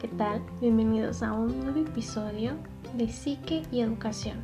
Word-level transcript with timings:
¿qué 0.00 0.08
tal? 0.08 0.42
Bienvenidos 0.60 1.22
a 1.22 1.32
un 1.32 1.60
nuevo 1.60 1.80
episodio 1.80 2.52
de 2.94 3.08
Psique 3.08 3.62
y 3.72 3.80
Educación, 3.80 4.36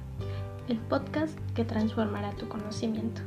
el 0.69 0.79
podcast 0.79 1.39
que 1.55 1.67
transformará 1.67 2.31
tu 2.33 2.49
conocimiento. 2.49 3.21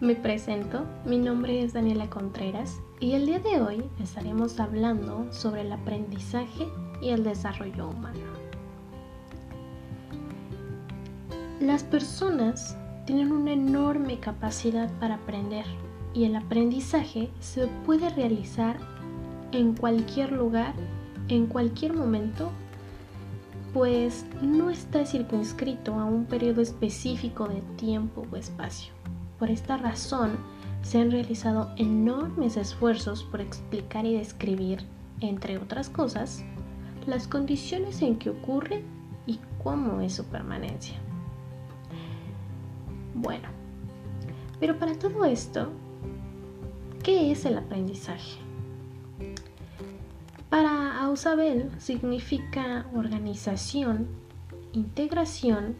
Me 0.00 0.16
presento, 0.16 0.84
mi 1.04 1.18
nombre 1.18 1.62
es 1.62 1.74
Daniela 1.74 2.10
Contreras 2.10 2.80
y 2.98 3.12
el 3.12 3.26
día 3.26 3.38
de 3.38 3.60
hoy 3.60 3.84
estaremos 4.02 4.58
hablando 4.58 5.32
sobre 5.32 5.60
el 5.60 5.70
aprendizaje 5.70 6.66
y 7.00 7.10
el 7.10 7.22
desarrollo 7.22 7.90
humano. 7.90 8.18
Las 11.60 11.84
personas 11.84 12.76
tienen 13.06 13.30
una 13.30 13.52
enorme 13.52 14.18
capacidad 14.18 14.90
para 14.98 15.16
aprender 15.16 15.66
y 16.14 16.24
el 16.24 16.34
aprendizaje 16.34 17.30
se 17.38 17.68
puede 17.86 18.10
realizar 18.10 18.97
en 19.52 19.74
cualquier 19.74 20.32
lugar, 20.32 20.74
en 21.28 21.46
cualquier 21.46 21.94
momento, 21.94 22.50
pues 23.72 24.24
no 24.40 24.70
está 24.70 25.04
circunscrito 25.04 25.94
a 25.94 26.04
un 26.04 26.24
periodo 26.24 26.60
específico 26.62 27.48
de 27.48 27.60
tiempo 27.76 28.26
o 28.30 28.36
espacio. 28.36 28.92
Por 29.38 29.50
esta 29.50 29.76
razón, 29.76 30.38
se 30.82 31.00
han 31.00 31.10
realizado 31.10 31.70
enormes 31.76 32.56
esfuerzos 32.56 33.22
por 33.24 33.40
explicar 33.40 34.06
y 34.06 34.16
describir, 34.16 34.80
entre 35.20 35.58
otras 35.58 35.90
cosas, 35.90 36.44
las 37.06 37.26
condiciones 37.28 38.02
en 38.02 38.16
que 38.16 38.30
ocurre 38.30 38.82
y 39.26 39.38
cómo 39.62 40.00
es 40.00 40.14
su 40.14 40.24
permanencia. 40.24 40.96
Bueno, 43.14 43.48
pero 44.60 44.78
para 44.78 44.94
todo 44.94 45.24
esto, 45.24 45.68
¿qué 47.02 47.32
es 47.32 47.44
el 47.44 47.58
aprendizaje? 47.58 48.47
Significa 51.78 52.86
organización, 52.94 54.06
integración 54.72 55.74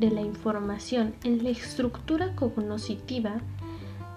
de 0.00 0.10
la 0.10 0.20
información 0.20 1.14
en 1.22 1.44
la 1.44 1.50
estructura 1.50 2.34
cognoscitiva, 2.34 3.36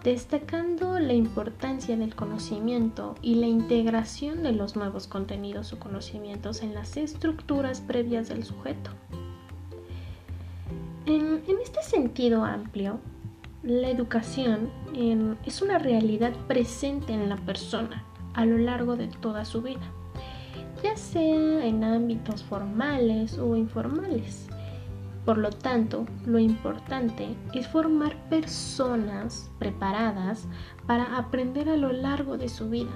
destacando 0.04 0.98
la 0.98 1.14
importancia 1.14 1.96
del 1.96 2.16
conocimiento 2.16 3.14
y 3.22 3.36
la 3.36 3.46
integración 3.46 4.42
de 4.42 4.52
los 4.52 4.76
nuevos 4.76 5.06
contenidos 5.06 5.74
o 5.74 5.80
conocimientos 5.80 6.64
en 6.64 6.74
las 6.74 6.98
estructuras 6.98 7.82
previas 7.82 8.28
del 8.28 8.44
sujeto. 8.44 8.90
En, 11.06 11.44
este 11.62 11.84
sentido 11.84 12.44
amplio, 12.44 13.00
la 13.62 13.90
educación 13.92 14.72
es 15.46 15.62
una 15.62 15.78
realidad 15.78 16.34
presente 16.48 17.14
en 17.14 17.30
la 17.30 17.38
persona 17.38 18.04
a 18.34 18.46
lo 18.46 18.58
largo 18.58 18.96
de 18.96 19.08
toda 19.08 19.46
su 19.46 19.62
vida, 19.62 19.82
ya 20.84 20.96
sea 20.96 21.66
en 21.66 21.84
ámbitos 21.84 22.44
formales 22.44 23.38
o 23.38 23.56
informales. 23.56 24.48
Por 25.26 25.38
lo 25.38 25.50
tanto, 25.50 26.06
lo 26.26 26.40
importante 26.40 27.36
es 27.54 27.68
formar 27.68 28.16
personas 28.30 29.52
preparadas 29.60 30.48
para 30.86 31.18
aprender 31.18 31.68
a 31.70 31.76
lo 31.76 31.92
largo 31.92 32.38
de 32.38 32.48
su 32.48 32.70
vida. 32.70 32.94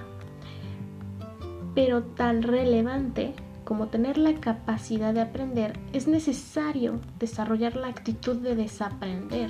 Pero 1.76 2.04
tan 2.04 2.42
relevante 2.42 3.34
como 3.66 3.88
tener 3.88 4.18
la 4.18 4.34
capacidad 4.36 5.14
de 5.14 5.22
aprender, 5.22 5.80
es 5.94 6.08
necesario 6.08 7.00
desarrollar 7.20 7.76
la 7.76 7.88
actitud 7.88 8.36
de 8.36 8.56
desaprender, 8.56 9.50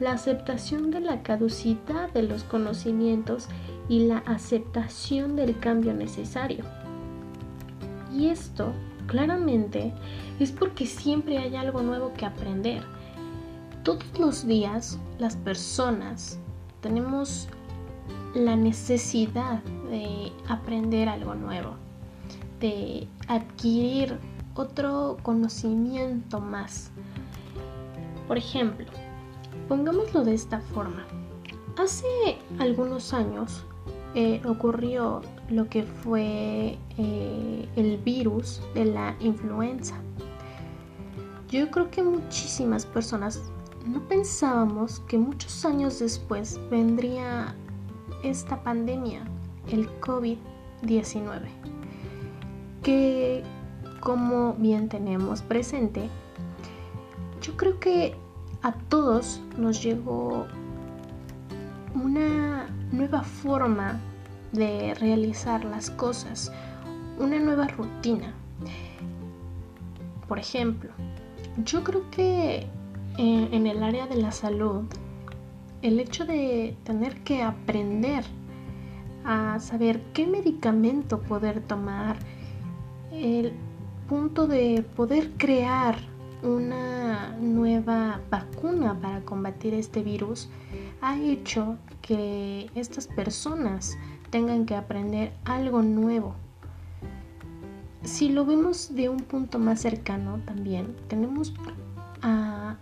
la 0.00 0.12
aceptación 0.12 0.90
de 0.90 1.00
la 1.00 1.22
caducidad 1.22 2.12
de 2.12 2.22
los 2.22 2.42
conocimientos 2.44 3.48
y 3.88 4.06
la 4.06 4.18
aceptación 4.18 5.36
del 5.36 5.58
cambio 5.58 5.94
necesario. 5.94 6.64
Y 8.14 8.28
esto, 8.28 8.72
claramente, 9.06 9.92
es 10.38 10.52
porque 10.52 10.86
siempre 10.86 11.38
hay 11.38 11.56
algo 11.56 11.82
nuevo 11.82 12.12
que 12.14 12.24
aprender. 12.24 12.84
Todos 13.82 14.04
los 14.18 14.46
días 14.46 14.98
las 15.18 15.36
personas 15.36 16.38
tenemos 16.80 17.48
la 18.34 18.56
necesidad 18.56 19.62
de 19.90 20.32
aprender 20.48 21.08
algo 21.08 21.34
nuevo, 21.34 21.74
de 22.60 23.08
adquirir 23.28 24.18
otro 24.54 25.16
conocimiento 25.22 26.40
más. 26.40 26.90
Por 28.28 28.38
ejemplo, 28.38 28.86
pongámoslo 29.68 30.24
de 30.24 30.34
esta 30.34 30.60
forma. 30.60 31.04
Hace 31.76 32.38
algunos 32.58 33.12
años 33.12 33.64
eh, 34.14 34.40
ocurrió 34.44 35.22
lo 35.50 35.68
que 35.68 35.82
fue 35.82 36.78
eh, 36.98 37.68
el 37.76 37.98
virus 37.98 38.60
de 38.74 38.84
la 38.84 39.16
influenza. 39.20 39.96
Yo 41.50 41.70
creo 41.70 41.90
que 41.90 42.02
muchísimas 42.02 42.86
personas 42.86 43.42
no 43.86 44.00
pensábamos 44.08 45.00
que 45.00 45.18
muchos 45.18 45.64
años 45.64 45.98
después 45.98 46.60
vendría 46.70 47.54
esta 48.22 48.62
pandemia, 48.62 49.24
el 49.68 49.88
COVID-19, 50.00 51.42
que 52.82 53.42
como 54.00 54.54
bien 54.54 54.88
tenemos 54.88 55.42
presente, 55.42 56.08
yo 57.42 57.56
creo 57.56 57.80
que 57.80 58.14
a 58.62 58.72
todos 58.72 59.40
nos 59.58 59.82
llegó 59.82 60.46
forma 63.22 64.00
de 64.52 64.94
realizar 64.94 65.64
las 65.64 65.90
cosas, 65.90 66.52
una 67.18 67.38
nueva 67.38 67.66
rutina. 67.68 68.32
Por 70.28 70.38
ejemplo, 70.38 70.90
yo 71.64 71.84
creo 71.84 72.10
que 72.10 72.66
en, 73.18 73.66
el 73.66 73.82
área 73.82 74.06
de 74.06 74.16
la 74.16 74.32
salud, 74.32 74.84
el 75.82 76.00
hecho 76.00 76.24
de 76.24 76.76
tener 76.84 77.22
que 77.22 77.42
aprender 77.42 78.24
a 79.24 79.58
saber 79.60 80.00
qué 80.12 80.26
medicamento 80.26 81.20
poder 81.20 81.60
tomar, 81.60 82.16
el 83.12 83.52
punto 84.08 84.46
de 84.46 84.84
poder 84.96 85.30
crear 85.36 85.96
una 86.42 87.36
nueva 87.40 88.20
vacuna 88.30 88.98
para 89.00 89.20
combatir 89.20 89.74
este 89.74 90.02
virus 90.02 90.48
ha 91.04 91.18
hecho 91.18 91.76
que 92.00 92.70
estas 92.74 93.06
personas 93.06 93.98
tengan 94.30 94.64
que 94.64 94.74
aprender 94.74 95.34
algo 95.44 95.82
nuevo. 95.82 96.34
Si 98.02 98.30
lo 98.30 98.46
vemos 98.46 98.94
de 98.94 99.10
un 99.10 99.18
punto 99.18 99.58
más 99.58 99.82
cercano 99.82 100.40
también, 100.46 100.96
tenemos 101.08 101.52
a, 102.22 102.76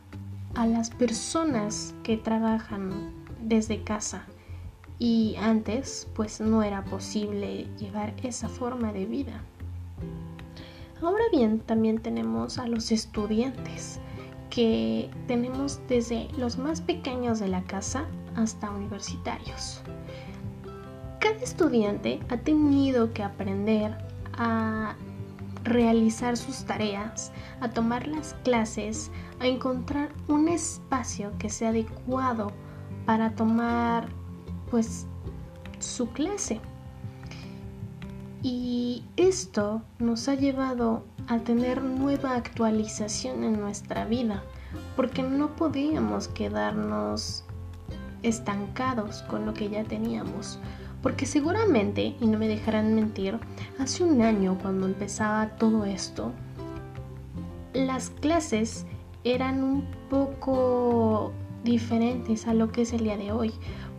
a 0.54 0.66
las 0.66 0.90
personas 0.90 1.94
que 2.04 2.16
trabajan 2.16 3.12
desde 3.42 3.82
casa 3.82 4.24
y 5.00 5.34
antes 5.40 6.06
pues 6.14 6.40
no 6.40 6.62
era 6.62 6.84
posible 6.84 7.66
llevar 7.76 8.14
esa 8.22 8.48
forma 8.48 8.92
de 8.92 9.06
vida. 9.06 9.42
Ahora 11.02 11.24
bien, 11.32 11.58
también 11.58 11.98
tenemos 11.98 12.58
a 12.58 12.68
los 12.68 12.92
estudiantes, 12.92 13.98
que 14.52 15.10
tenemos 15.26 15.80
desde 15.88 16.28
los 16.36 16.58
más 16.58 16.82
pequeños 16.82 17.40
de 17.40 17.48
la 17.48 17.62
casa 17.62 18.04
hasta 18.36 18.70
universitarios. 18.70 19.80
Cada 21.20 21.38
estudiante 21.38 22.20
ha 22.28 22.36
tenido 22.36 23.14
que 23.14 23.22
aprender 23.22 23.96
a 24.34 24.94
realizar 25.64 26.36
sus 26.36 26.64
tareas, 26.64 27.32
a 27.60 27.70
tomar 27.70 28.06
las 28.06 28.34
clases, 28.44 29.10
a 29.40 29.46
encontrar 29.46 30.10
un 30.28 30.48
espacio 30.48 31.32
que 31.38 31.48
sea 31.48 31.70
adecuado 31.70 32.52
para 33.06 33.34
tomar 33.34 34.10
pues 34.70 35.06
su 35.78 36.10
clase. 36.10 36.60
Y 38.42 39.04
esto 39.16 39.80
nos 39.98 40.28
ha 40.28 40.34
llevado 40.34 41.04
a 41.32 41.44
tener 41.44 41.82
nueva 41.82 42.36
actualización 42.36 43.44
en 43.44 43.60
nuestra 43.60 44.04
vida, 44.04 44.42
porque 44.96 45.22
no 45.22 45.56
podíamos 45.56 46.28
quedarnos 46.28 47.44
estancados 48.22 49.22
con 49.22 49.46
lo 49.46 49.54
que 49.54 49.70
ya 49.70 49.84
teníamos. 49.84 50.58
Porque 51.02 51.26
seguramente, 51.26 52.14
y 52.20 52.26
no 52.26 52.38
me 52.38 52.48
dejarán 52.48 52.94
mentir, 52.94 53.38
hace 53.78 54.04
un 54.04 54.22
año 54.22 54.58
cuando 54.60 54.86
empezaba 54.86 55.48
todo 55.56 55.84
esto, 55.84 56.32
las 57.72 58.10
clases 58.10 58.86
eran 59.24 59.64
un 59.64 59.86
poco 60.10 61.32
diferentes 61.64 62.46
a 62.46 62.54
lo 62.54 62.70
que 62.70 62.82
es 62.82 62.92
el 62.92 63.04
día 63.04 63.16
de 63.16 63.32
hoy, 63.32 63.52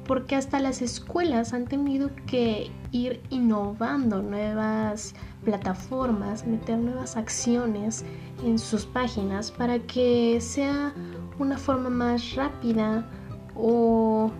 porque 0.06 0.36
hasta 0.36 0.60
las 0.60 0.82
escuelas 0.82 1.54
han 1.54 1.66
tenido 1.66 2.10
que 2.28 2.72
ir 2.92 3.22
innovando 3.30 4.22
nuevas 4.22 5.16
plataformas, 5.44 6.46
meter 6.46 6.78
nuevas 6.78 7.16
acciones 7.18 8.04
en 8.44 8.60
sus 8.60 8.86
páginas 8.86 9.52
para 9.52 9.80
que 9.80 10.40
sea 10.42 10.94
una 11.40 11.58
forma 11.58 11.90
más 11.90 12.36
rápida 12.36 13.10
o 13.56 14.32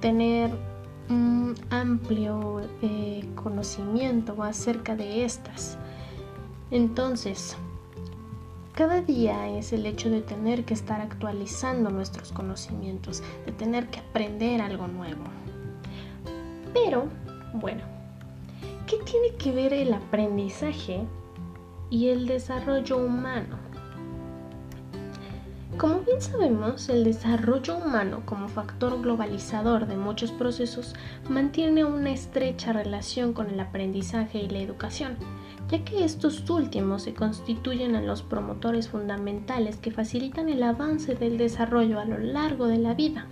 tener 0.00 0.50
un 1.08 1.54
amplio 1.70 2.60
eh, 2.82 3.28
conocimiento 3.34 4.42
acerca 4.42 4.94
de 4.94 5.24
estas. 5.24 5.78
Entonces, 6.70 7.56
cada 8.80 9.02
día 9.02 9.46
es 9.46 9.74
el 9.74 9.84
hecho 9.84 10.08
de 10.08 10.22
tener 10.22 10.64
que 10.64 10.72
estar 10.72 11.02
actualizando 11.02 11.90
nuestros 11.90 12.32
conocimientos, 12.32 13.22
de 13.44 13.52
tener 13.52 13.88
que 13.88 14.00
aprender 14.00 14.62
algo 14.62 14.88
nuevo. 14.88 15.22
Pero, 16.72 17.10
bueno, 17.52 17.82
¿qué 18.86 18.96
tiene 19.04 19.36
que 19.36 19.52
ver 19.52 19.74
el 19.74 19.92
aprendizaje 19.92 21.02
y 21.90 22.08
el 22.08 22.26
desarrollo 22.26 22.96
humano? 22.96 23.58
Como 25.80 26.00
bien 26.00 26.20
sabemos, 26.20 26.90
el 26.90 27.04
desarrollo 27.04 27.78
humano 27.78 28.20
como 28.26 28.48
factor 28.50 29.00
globalizador 29.00 29.86
de 29.86 29.96
muchos 29.96 30.30
procesos 30.30 30.94
mantiene 31.26 31.86
una 31.86 32.10
estrecha 32.10 32.74
relación 32.74 33.32
con 33.32 33.48
el 33.48 33.58
aprendizaje 33.60 34.40
y 34.40 34.50
la 34.50 34.58
educación 34.58 35.16
ya 35.70 35.82
que 35.82 36.04
estos 36.04 36.50
últimos 36.50 37.04
se 37.04 37.14
constituyen 37.14 37.94
en 37.94 38.06
los 38.06 38.20
promotores 38.20 38.90
fundamentales 38.90 39.78
que 39.78 39.90
facilitan 39.90 40.50
el 40.50 40.62
avance 40.64 41.14
del 41.14 41.38
desarrollo 41.38 41.98
a 41.98 42.04
lo 42.04 42.18
largo 42.18 42.66
de 42.66 42.76
la 42.76 42.92
vida. 42.92 43.24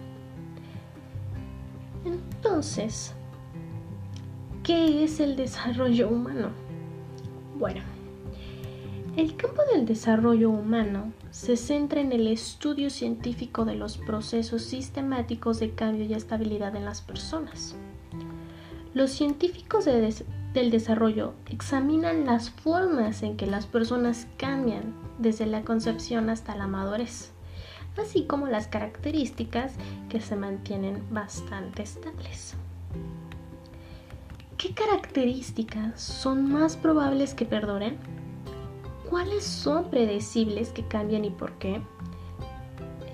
Entonces, 2.06 3.12
¿qué 4.62 5.04
es 5.04 5.20
el 5.20 5.36
desarrollo 5.36 6.08
humano? 6.08 6.48
Bueno, 7.58 7.82
el 9.18 9.36
campo 9.36 9.60
del 9.70 9.84
desarrollo 9.84 10.48
humano 10.48 11.12
se 11.30 11.56
centra 11.56 12.00
en 12.00 12.12
el 12.12 12.26
estudio 12.26 12.90
científico 12.90 13.64
de 13.64 13.74
los 13.74 13.98
procesos 13.98 14.62
sistemáticos 14.62 15.60
de 15.60 15.72
cambio 15.72 16.04
y 16.04 16.14
estabilidad 16.14 16.74
en 16.76 16.84
las 16.84 17.00
personas. 17.02 17.74
Los 18.94 19.10
científicos 19.10 19.84
de, 19.84 20.14
del 20.54 20.70
desarrollo 20.70 21.34
examinan 21.46 22.26
las 22.26 22.50
formas 22.50 23.22
en 23.22 23.36
que 23.36 23.46
las 23.46 23.66
personas 23.66 24.26
cambian 24.38 24.94
desde 25.18 25.46
la 25.46 25.62
concepción 25.62 26.30
hasta 26.30 26.56
la 26.56 26.66
madurez, 26.66 27.32
así 27.98 28.24
como 28.24 28.46
las 28.46 28.66
características 28.66 29.74
que 30.08 30.20
se 30.20 30.36
mantienen 30.36 31.02
bastante 31.10 31.82
estables. 31.82 32.54
¿Qué 34.56 34.74
características 34.74 36.00
son 36.00 36.50
más 36.50 36.76
probables 36.76 37.34
que 37.34 37.44
perduren? 37.44 38.17
¿Cuáles 39.08 39.44
son 39.44 39.88
predecibles 39.88 40.70
que 40.70 40.86
cambian 40.86 41.24
y 41.24 41.30
por 41.30 41.52
qué? 41.54 41.80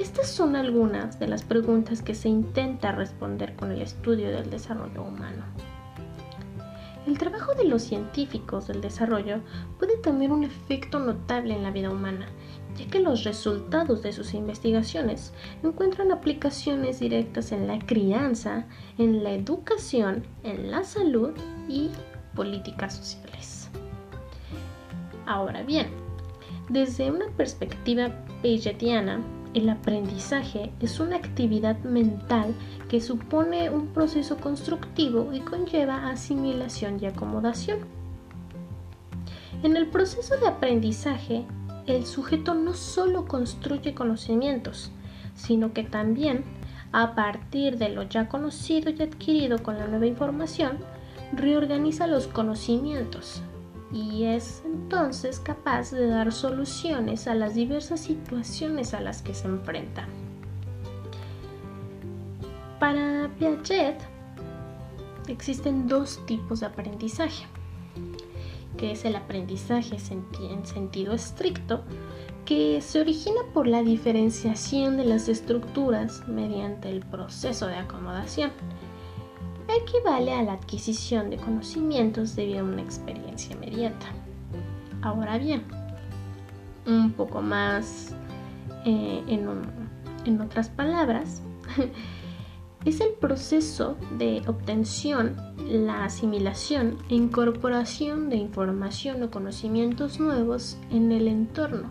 Estas 0.01 0.29
son 0.29 0.57
algunas 0.57 1.21
de 1.21 1.29
las 1.29 1.45
preguntas 1.45 2.03
que 2.03 2.17
se 2.17 2.29
intenta 2.29 2.91
responder 2.91 3.55
con 3.55 3.71
el 3.71 3.81
estudio 3.81 4.31
del 4.31 4.51
desarrollo 4.51 5.05
humano. 5.05 5.45
El 7.07 7.17
trabajo 7.17 7.55
de 7.55 7.65
los 7.65 7.83
científicos 7.83 8.67
del 8.67 8.81
desarrollo 8.81 9.41
puede 9.79 9.97
tener 9.99 10.33
un 10.33 10.43
efecto 10.43 10.99
notable 10.99 11.55
en 11.55 11.63
la 11.63 11.71
vida 11.71 11.91
humana, 11.91 12.27
ya 12.77 12.87
que 12.89 12.99
los 12.99 13.23
resultados 13.23 14.03
de 14.03 14.13
sus 14.13 14.35
investigaciones 14.35 15.33
encuentran 15.63 16.11
aplicaciones 16.11 16.99
directas 16.99 17.53
en 17.53 17.69
la 17.69 17.79
crianza, 17.79 18.67
en 18.99 19.23
la 19.23 19.31
educación, 19.31 20.25
en 20.43 20.73
la 20.73 20.83
salud 20.83 21.35
y 21.69 21.91
políticas 22.35 22.97
sociales. 22.97 23.24
Ahora 25.27 25.63
bien, 25.63 25.89
desde 26.69 27.11
una 27.11 27.27
perspectiva 27.37 28.11
pagetiana, 28.43 29.21
el 29.55 29.69
aprendizaje 29.69 30.73
es 30.81 30.99
una 30.99 31.17
actividad 31.17 31.79
mental 31.85 32.55
que 32.89 33.01
supone 33.01 33.71
un 33.71 33.89
proceso 33.89 34.37
constructivo 34.37 35.33
y 35.33 35.41
conlleva 35.41 36.09
asimilación 36.09 36.99
y 37.01 37.07
acomodación. 37.07 37.79
En 39.63 39.77
el 39.77 39.87
proceso 39.87 40.37
de 40.37 40.49
aprendizaje, 40.49 41.45
el 41.87 42.05
sujeto 42.05 42.55
no 42.55 42.75
solo 42.75 43.27
construye 43.27 43.95
conocimientos, 43.95 44.91
sino 45.35 45.73
que 45.73 45.85
también, 45.85 46.45
a 46.93 47.15
partir 47.15 47.79
de 47.79 47.91
lo 47.91 48.03
ya 48.03 48.29
conocido 48.29 48.91
y 48.91 49.03
adquirido 49.03 49.63
con 49.63 49.79
la 49.79 49.87
nueva 49.87 50.07
información, 50.07 50.79
reorganiza 51.33 52.07
los 52.07 52.27
conocimientos, 52.27 53.43
y 53.95 54.25
es 54.25 54.63
entonces 54.65 55.39
capaz 55.39 55.93
de 55.93 56.09
dar 56.09 56.33
soluciones 56.33 57.29
a 57.29 57.35
las 57.35 57.55
diversas 57.55 58.01
situaciones 58.01 58.93
a 58.93 59.01
las 59.01 59.23
que 59.23 59.35
se 59.35 59.47
enfrenta. 59.47 60.09
Para 62.81 63.31
Piaget 63.39 64.03
existen 65.29 65.87
dos 65.87 66.19
tipos 66.27 66.61
de 66.61 66.67
aprendizaje, 66.67 67.47
que 68.77 68.91
es 68.91 69.05
el 69.05 69.15
aprendizaje 69.15 69.97
en 70.41 70.67
sentido 70.67 71.15
estricto, 71.15 71.85
que 72.45 72.81
se 72.81 73.01
origina 73.01 73.41
por 73.55 73.69
la 73.69 73.83
diferenciación 73.83 74.97
de 74.97 75.05
las 75.05 75.29
estructuras 75.29 76.27
mediante 76.27 76.91
el 76.91 77.01
proceso 77.01 77.69
de 77.69 77.77
acomodación 77.77 78.51
equivale 79.77 80.33
a 80.33 80.43
la 80.43 80.55
adquisición 80.55 81.31
de 81.31 81.37
conocimientos 81.37 82.37
debido 82.37 82.61
a 82.61 82.65
una 82.65 82.83
experiencia 82.83 83.55
inmediata. 83.55 84.07
Ahora 85.03 85.39
bien, 85.39 85.63
un 86.87 87.13
poco 87.13 87.43
más 87.43 88.15
eh, 88.85 89.23
en, 89.27 89.49
en 90.25 90.41
otras 90.41 90.69
palabras, 90.69 91.43
es 92.85 93.01
el 93.01 93.13
proceso 93.13 93.97
de 94.19 94.43
obtención, 94.47 95.37
la 95.69 96.05
asimilación 96.05 96.99
e 97.09 97.15
incorporación 97.15 98.29
de 98.29 98.37
información 98.37 99.23
o 99.23 99.31
conocimientos 99.31 100.21
nuevos 100.21 100.77
en 100.91 101.13
el 101.13 101.29
entorno, 101.29 101.91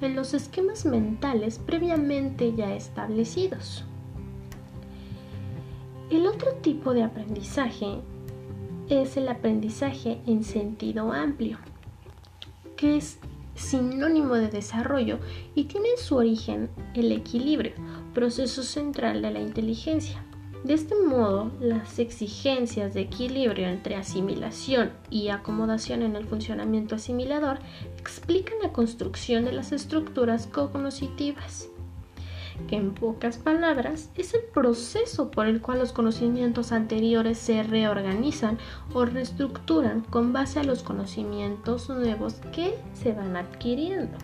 en 0.00 0.14
los 0.14 0.34
esquemas 0.34 0.84
mentales 0.84 1.58
previamente 1.58 2.54
ya 2.54 2.74
establecidos. 2.74 3.84
El 6.08 6.28
otro 6.28 6.52
tipo 6.62 6.94
de 6.94 7.02
aprendizaje 7.02 7.98
es 8.88 9.16
el 9.16 9.28
aprendizaje 9.28 10.20
en 10.28 10.44
sentido 10.44 11.12
amplio, 11.12 11.58
que 12.76 12.96
es 12.96 13.18
sinónimo 13.56 14.34
de 14.34 14.46
desarrollo 14.46 15.18
y 15.56 15.64
tiene 15.64 15.88
en 15.90 15.98
su 15.98 16.14
origen 16.14 16.70
el 16.94 17.10
equilibrio, 17.10 17.72
proceso 18.14 18.62
central 18.62 19.20
de 19.20 19.32
la 19.32 19.40
inteligencia. 19.40 20.24
De 20.62 20.74
este 20.74 20.94
modo, 20.94 21.50
las 21.60 21.98
exigencias 21.98 22.94
de 22.94 23.00
equilibrio 23.00 23.66
entre 23.66 23.96
asimilación 23.96 24.92
y 25.10 25.30
acomodación 25.30 26.02
en 26.02 26.14
el 26.14 26.24
funcionamiento 26.24 26.94
asimilador 26.94 27.58
explican 27.98 28.58
la 28.62 28.72
construcción 28.72 29.44
de 29.44 29.52
las 29.52 29.72
estructuras 29.72 30.46
cognitivas 30.46 31.68
que 32.68 32.76
en 32.76 32.92
pocas 32.92 33.38
palabras 33.38 34.10
es 34.16 34.34
el 34.34 34.42
proceso 34.52 35.30
por 35.30 35.46
el 35.46 35.60
cual 35.60 35.78
los 35.78 35.92
conocimientos 35.92 36.72
anteriores 36.72 37.38
se 37.38 37.62
reorganizan 37.62 38.58
o 38.92 39.04
reestructuran 39.04 40.02
con 40.02 40.32
base 40.32 40.60
a 40.60 40.64
los 40.64 40.82
conocimientos 40.82 41.88
nuevos 41.88 42.34
que 42.52 42.74
se 42.94 43.12
van 43.12 43.36
adquiriendo. 43.36 44.16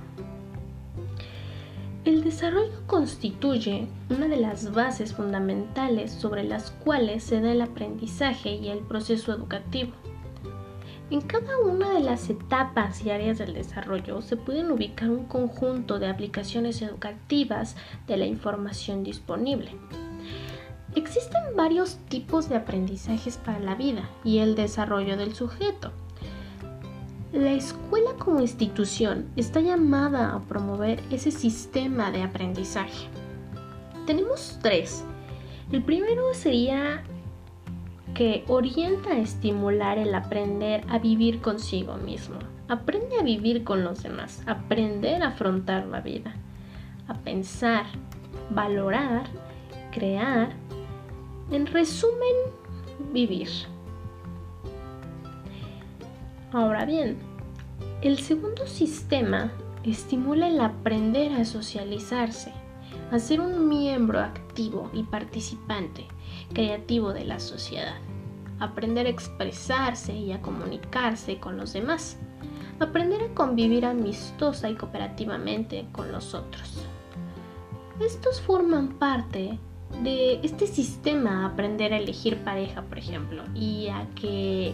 El 2.04 2.24
desarrollo 2.24 2.82
constituye 2.88 3.86
una 4.10 4.26
de 4.26 4.36
las 4.36 4.72
bases 4.72 5.14
fundamentales 5.14 6.10
sobre 6.10 6.42
las 6.42 6.72
cuales 6.72 7.22
se 7.22 7.40
da 7.40 7.52
el 7.52 7.62
aprendizaje 7.62 8.56
y 8.56 8.70
el 8.70 8.80
proceso 8.80 9.32
educativo. 9.32 9.92
En 11.10 11.20
cada 11.20 11.58
una 11.58 11.90
de 11.92 12.00
las 12.00 12.30
etapas 12.30 13.04
y 13.04 13.10
áreas 13.10 13.38
del 13.38 13.54
desarrollo 13.54 14.22
se 14.22 14.36
pueden 14.36 14.70
ubicar 14.70 15.10
un 15.10 15.24
conjunto 15.26 15.98
de 15.98 16.08
aplicaciones 16.08 16.80
educativas 16.80 17.76
de 18.06 18.16
la 18.16 18.26
información 18.26 19.04
disponible. 19.04 19.72
Existen 20.94 21.56
varios 21.56 21.96
tipos 22.08 22.48
de 22.48 22.56
aprendizajes 22.56 23.36
para 23.38 23.58
la 23.60 23.74
vida 23.74 24.08
y 24.24 24.38
el 24.38 24.54
desarrollo 24.54 25.16
del 25.16 25.34
sujeto. 25.34 25.90
La 27.32 27.52
escuela 27.52 28.10
como 28.18 28.40
institución 28.40 29.26
está 29.36 29.60
llamada 29.60 30.34
a 30.34 30.40
promover 30.40 31.02
ese 31.10 31.30
sistema 31.30 32.10
de 32.10 32.22
aprendizaje. 32.22 33.08
Tenemos 34.06 34.58
tres. 34.60 35.02
El 35.70 35.82
primero 35.82 36.34
sería 36.34 37.02
que 38.14 38.44
orienta 38.46 39.10
a 39.10 39.18
estimular 39.18 39.98
el 39.98 40.14
aprender 40.14 40.84
a 40.88 40.98
vivir 40.98 41.40
consigo 41.40 41.96
mismo. 41.96 42.38
Aprende 42.68 43.18
a 43.18 43.22
vivir 43.22 43.64
con 43.64 43.84
los 43.84 44.02
demás, 44.02 44.42
aprender 44.46 45.22
a 45.22 45.28
afrontar 45.28 45.86
la 45.86 46.00
vida, 46.00 46.34
a 47.08 47.14
pensar, 47.14 47.86
valorar, 48.50 49.24
crear, 49.92 50.50
en 51.50 51.66
resumen, 51.66 52.34
vivir. 53.12 53.48
Ahora 56.52 56.84
bien, 56.84 57.18
el 58.02 58.18
segundo 58.18 58.66
sistema 58.66 59.52
estimula 59.84 60.48
el 60.48 60.60
aprender 60.60 61.32
a 61.32 61.44
socializarse, 61.44 62.52
a 63.10 63.18
ser 63.18 63.40
un 63.40 63.68
miembro 63.68 64.20
activo 64.20 64.90
y 64.92 65.02
participante 65.02 66.06
creativo 66.52 67.12
de 67.12 67.24
la 67.24 67.40
sociedad, 67.40 67.96
aprender 68.58 69.06
a 69.06 69.10
expresarse 69.10 70.14
y 70.14 70.32
a 70.32 70.40
comunicarse 70.40 71.38
con 71.38 71.56
los 71.56 71.72
demás, 71.72 72.16
aprender 72.78 73.22
a 73.22 73.34
convivir 73.34 73.84
amistosa 73.84 74.70
y 74.70 74.74
cooperativamente 74.74 75.86
con 75.92 76.12
los 76.12 76.34
otros. 76.34 76.86
Estos 78.00 78.40
forman 78.40 78.98
parte 78.98 79.58
de 80.02 80.40
este 80.42 80.66
sistema 80.66 81.46
aprender 81.46 81.92
a 81.92 81.98
elegir 81.98 82.38
pareja, 82.38 82.82
por 82.82 82.98
ejemplo, 82.98 83.42
y 83.54 83.88
a 83.88 84.06
que 84.14 84.72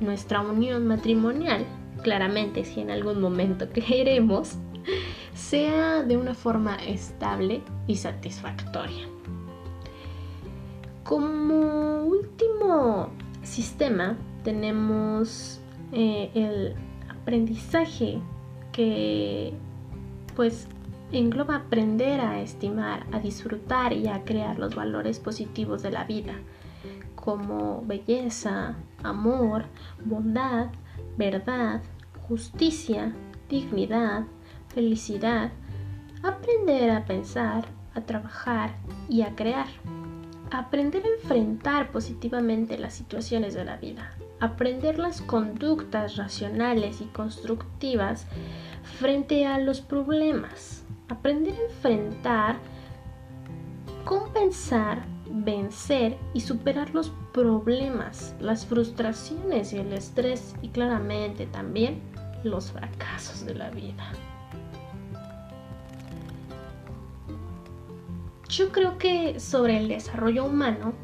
nuestra 0.00 0.40
unión 0.40 0.86
matrimonial, 0.86 1.64
claramente 2.02 2.64
si 2.64 2.80
en 2.80 2.90
algún 2.90 3.20
momento 3.20 3.70
queremos, 3.72 4.56
sea 5.36 6.02
de 6.02 6.16
una 6.16 6.34
forma 6.34 6.76
estable 6.76 7.62
y 7.86 7.96
satisfactoria. 7.96 9.06
Como 11.04 12.04
último 12.04 13.10
sistema 13.42 14.16
tenemos 14.42 15.60
eh, 15.92 16.30
el 16.34 16.74
aprendizaje 17.08 18.18
que 18.72 19.52
pues 20.34 20.66
engloba 21.12 21.56
aprender 21.56 22.20
a 22.20 22.40
estimar, 22.40 23.06
a 23.12 23.20
disfrutar 23.20 23.92
y 23.92 24.08
a 24.08 24.24
crear 24.24 24.58
los 24.58 24.74
valores 24.74 25.20
positivos 25.20 25.82
de 25.82 25.92
la 25.92 26.04
vida, 26.04 26.34
como 27.14 27.82
belleza, 27.86 28.76
amor, 29.02 29.66
bondad, 30.04 30.70
verdad, 31.16 31.82
justicia, 32.28 33.14
dignidad, 33.48 34.24
felicidad, 34.76 35.50
aprender 36.22 36.90
a 36.90 37.06
pensar, 37.06 37.64
a 37.94 38.02
trabajar 38.02 38.76
y 39.08 39.22
a 39.22 39.34
crear. 39.34 39.66
Aprender 40.52 41.02
a 41.04 41.20
enfrentar 41.20 41.90
positivamente 41.90 42.78
las 42.78 42.94
situaciones 42.94 43.54
de 43.54 43.64
la 43.64 43.78
vida. 43.78 44.12
Aprender 44.38 44.98
las 44.98 45.22
conductas 45.22 46.16
racionales 46.16 47.00
y 47.00 47.06
constructivas 47.06 48.26
frente 49.00 49.46
a 49.46 49.58
los 49.58 49.80
problemas 49.80 50.86
aprender 51.08 51.54
a 51.54 51.64
enfrentar, 51.64 52.56
compensar, 54.04 55.04
vencer 55.30 56.16
y 56.34 56.40
superar 56.40 56.94
los 56.94 57.12
problemas, 57.32 58.34
las 58.40 58.66
frustraciones 58.66 59.72
y 59.72 59.78
el 59.78 59.92
estrés 59.92 60.54
y 60.62 60.68
claramente 60.68 61.46
también 61.46 62.00
los 62.44 62.72
fracasos 62.72 63.44
de 63.44 63.54
la 63.54 63.70
vida. 63.70 64.12
Yo 68.56 68.72
creo 68.72 68.98
que 68.98 69.38
sobre 69.40 69.78
el 69.78 69.88
desarrollo 69.88 70.44
humano 70.44 70.94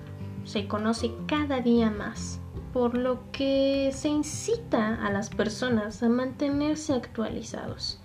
se 0.45 0.67
conoce 0.67 1.13
cada 1.27 1.61
día 1.61 1.91
más, 1.91 2.41
por 2.73 2.97
lo 2.97 3.31
que 3.31 3.91
se 3.95 4.09
incita 4.09 5.05
a 5.05 5.11
las 5.11 5.29
personas 5.29 6.03
a 6.03 6.09
mantenerse 6.09 6.95
actualizados 6.95 8.03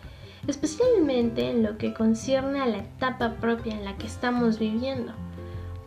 especialmente 0.47 1.49
en 1.49 1.63
lo 1.63 1.77
que 1.77 1.93
concierne 1.93 2.61
a 2.61 2.65
la 2.65 2.77
etapa 2.79 3.35
propia 3.35 3.73
en 3.73 3.85
la 3.85 3.97
que 3.97 4.07
estamos 4.07 4.59
viviendo, 4.59 5.13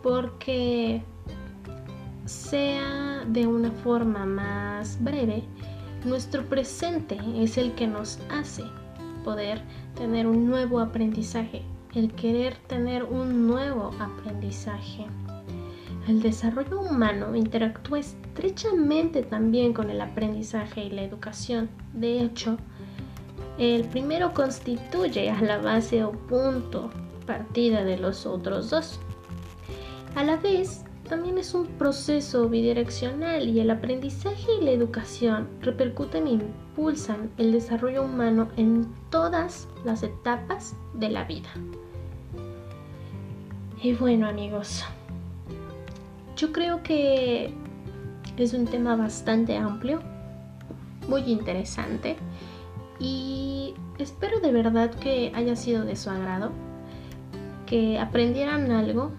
porque 0.03 1.03
sea 2.27 3.25
de 3.27 3.47
una 3.47 3.71
forma 3.71 4.27
más 4.27 5.03
breve, 5.03 5.43
nuestro 6.05 6.45
presente 6.45 7.19
es 7.37 7.59
el 7.59 7.75
que 7.75 7.87
nos 7.87 8.19
hace 8.31 8.65
poder 9.25 9.63
tener 9.97 10.27
un 10.27 10.47
nuevo 10.47 10.81
aprendizaje, 10.81 11.63
el 11.95 12.13
querer 12.13 12.57
tener 12.67 13.05
un 13.05 13.47
nuevo 13.47 13.91
aprendizaje. 13.99 15.07
El 16.09 16.23
desarrollo 16.23 16.81
humano 16.81 17.35
interactúa 17.35 17.99
estrechamente 17.99 19.23
también 19.23 19.73
con 19.73 19.91
el 19.91 20.01
aprendizaje 20.01 20.85
y 20.85 20.91
la 20.91 21.03
educación. 21.03 21.69
De 21.93 22.21
hecho, 22.21 22.57
el 23.59 23.85
primero 23.85 24.33
constituye 24.33 25.31
a 25.31 25.41
la 25.43 25.59
base 25.59 26.03
o 26.03 26.13
punto 26.13 26.91
partida 27.27 27.85
de 27.85 27.99
los 27.99 28.27
otros 28.27 28.71
dos. 28.71 28.99
A 30.15 30.25
la 30.25 30.37
vez, 30.37 30.85
también 31.11 31.39
es 31.39 31.55
un 31.55 31.67
proceso 31.67 32.49
bidireccional 32.49 33.49
y 33.49 33.59
el 33.59 33.73
aprendizaje 33.73 34.47
y 34.61 34.65
la 34.65 34.71
educación 34.71 35.49
repercuten 35.61 36.29
e 36.29 36.31
impulsan 36.31 37.33
el 37.37 37.51
desarrollo 37.51 38.05
humano 38.05 38.47
en 38.57 38.87
todas 39.11 39.67
las 39.85 40.05
etapas 40.05 40.77
de 40.95 41.09
la 41.09 41.25
vida. 41.25 41.49
Y 43.83 43.93
bueno 43.95 44.29
amigos, 44.29 44.85
yo 46.37 46.53
creo 46.53 46.85
que 46.85 47.53
es 48.37 48.55
un 48.55 48.67
tema 48.67 48.95
bastante 48.95 49.57
amplio, 49.57 50.01
muy 51.09 51.23
interesante 51.23 52.19
y 53.01 53.75
espero 53.99 54.39
de 54.39 54.53
verdad 54.53 54.95
que 54.95 55.33
haya 55.35 55.57
sido 55.57 55.85
de 55.85 55.97
su 55.97 56.09
agrado, 56.09 56.53
que 57.67 57.99
aprendieran 57.99 58.71
algo 58.71 59.11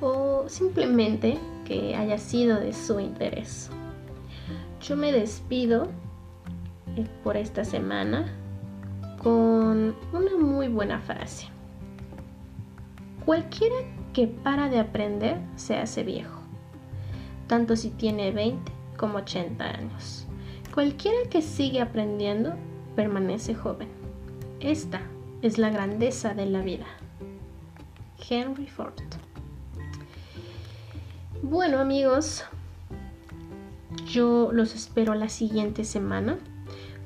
o 0.00 0.44
simplemente 0.48 1.38
que 1.64 1.96
haya 1.96 2.18
sido 2.18 2.60
de 2.60 2.72
su 2.72 3.00
interés. 3.00 3.70
Yo 4.80 4.96
me 4.96 5.12
despido 5.12 5.88
eh, 6.96 7.06
por 7.24 7.36
esta 7.36 7.64
semana 7.64 8.32
con 9.22 9.96
una 10.12 10.36
muy 10.38 10.68
buena 10.68 11.00
frase. 11.00 11.48
Cualquiera 13.24 13.74
que 14.12 14.28
para 14.28 14.68
de 14.68 14.78
aprender 14.78 15.38
se 15.56 15.76
hace 15.76 16.04
viejo, 16.04 16.40
tanto 17.48 17.74
si 17.74 17.90
tiene 17.90 18.30
20 18.30 18.72
como 18.96 19.18
80 19.18 19.64
años. 19.64 20.26
Cualquiera 20.72 21.28
que 21.28 21.42
sigue 21.42 21.80
aprendiendo 21.80 22.54
permanece 22.94 23.54
joven. 23.54 23.88
Esta 24.60 25.00
es 25.42 25.58
la 25.58 25.70
grandeza 25.70 26.34
de 26.34 26.46
la 26.46 26.60
vida. 26.60 26.86
Henry 28.28 28.66
Ford. 28.66 28.94
Bueno 31.42 31.78
amigos, 31.78 32.44
yo 34.06 34.50
los 34.52 34.74
espero 34.74 35.14
la 35.14 35.28
siguiente 35.28 35.84
semana 35.84 36.38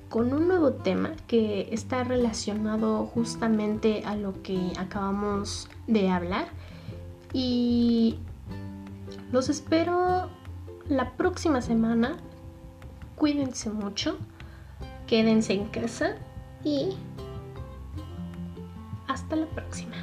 con 0.09 0.33
un 0.33 0.49
nuevo 0.49 0.73
tema 0.73 1.13
que 1.27 1.69
está 1.73 2.05
relacionado 2.05 3.07
justamente 3.07 4.03
a 4.05 4.17
lo 4.17 4.43
que 4.43 4.73
acabamos 4.79 5.69
de 5.87 6.11
hablar 6.11 6.49
y 7.33 8.19
los 9.33 9.49
espero 9.49 10.31
la 10.89 11.13
próxima 11.17 11.61
semana. 11.61 12.17
Cuídense 13.17 13.71
mucho 13.71 14.17
quédense 15.11 15.55
en 15.55 15.67
casa 15.67 16.15
y 16.63 16.91
hasta 19.09 19.35
la 19.35 19.47
próxima. 19.47 19.97